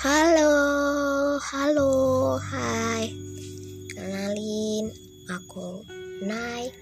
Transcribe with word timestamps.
Halo, 0.00 0.56
halo, 1.36 1.92
hai. 2.40 3.12
Kenalin, 3.92 4.88
aku 5.28 5.84
Nai 6.24 6.72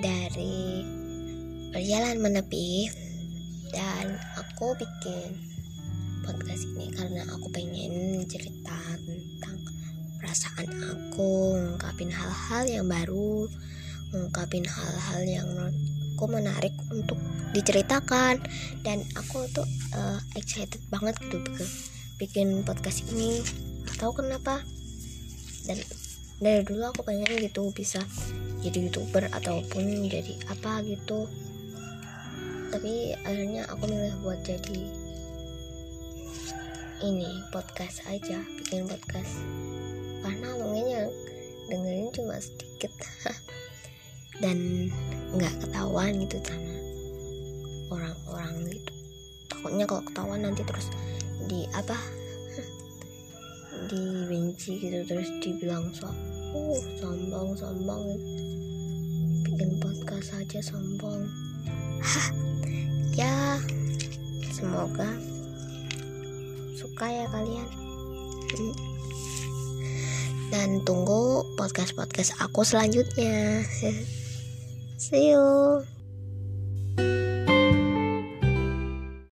dari 0.00 0.80
perjalanan 1.76 2.24
Menepi 2.24 2.88
dan 3.68 4.16
aku 4.40 4.72
bikin 4.80 5.36
podcast 6.24 6.64
ini 6.72 6.88
karena 6.96 7.28
aku 7.36 7.52
pengen 7.52 8.24
cerita 8.32 8.96
tentang 8.96 9.60
perasaan 10.16 10.64
aku, 10.88 11.60
ngungkapin 11.60 12.08
hal-hal 12.08 12.64
yang 12.64 12.88
baru, 12.88 13.44
ngungkapin 14.08 14.64
hal-hal 14.64 15.20
yang 15.28 15.48
aku 16.16 16.24
menarik 16.32 16.72
untuk 16.88 17.20
diceritakan 17.52 18.40
dan 18.80 19.04
aku 19.20 19.52
tuh 19.52 19.68
uh, 20.00 20.16
excited 20.32 20.80
banget 20.88 21.12
gitu 21.28 21.60
bikin, 22.14 22.62
podcast 22.62 23.10
ini. 23.10 23.42
Tahu 23.98 24.22
kenapa. 24.22 24.62
Dan 25.66 25.82
dari 26.38 26.62
dulu 26.62 26.86
aku 26.92 27.02
pengen 27.02 27.26
gitu 27.42 27.74
bisa 27.74 27.98
jadi 28.62 28.86
youtuber 28.86 29.26
ataupun 29.34 30.06
jadi 30.06 30.38
apa 30.46 30.84
gitu. 30.86 31.26
Tapi 32.70 33.14
akhirnya 33.22 33.66
aku 33.70 33.86
milih 33.86 34.14
buat 34.22 34.42
jadi 34.46 34.80
ini 37.02 37.30
podcast 37.50 38.06
aja 38.06 38.38
bikin 38.62 38.86
podcast. 38.86 39.42
Karena 40.22 40.54
mungkin 40.54 41.10
dengerin 41.66 42.14
cuma 42.14 42.38
sedikit. 42.38 42.94
Dan 44.42 44.90
nggak 45.34 45.54
ketahuan 45.66 46.18
gitu 46.22 46.38
sama 46.42 46.74
orang-orang 47.94 48.54
gitu. 48.70 48.92
Takutnya 49.50 49.84
kalau 49.86 50.02
ketahuan 50.02 50.40
nanti 50.42 50.62
terus 50.66 50.90
di 51.48 51.68
apa? 51.72 51.96
Dibenci 53.90 54.80
gitu 54.80 55.04
terus 55.04 55.28
dibilang 55.42 55.90
so 55.92 56.08
uh 56.54 56.78
sombong 57.02 57.52
sombong 57.58 58.04
bikin 59.44 59.76
podcast 59.82 60.38
aja 60.38 60.60
sombong 60.62 61.26
hah? 62.00 62.28
Ya 63.14 63.58
semoga 64.50 65.10
suka 66.78 67.06
ya 67.10 67.26
kalian. 67.30 67.68
Hmm. 68.54 68.74
dan 70.54 70.78
tunggu 70.86 71.42
podcast 71.58 71.98
podcast 71.98 72.38
aku 72.38 72.62
selanjutnya. 72.62 73.66
See 75.02 75.34
you 75.34 75.93